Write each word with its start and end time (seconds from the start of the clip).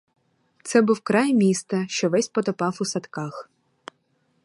Це 0.63 0.81
був 0.81 0.99
край 1.01 1.33
міста, 1.33 1.85
що 1.87 2.09
весь 2.09 2.27
потопав 2.27 2.77
у 2.81 2.85
садках. 2.85 3.49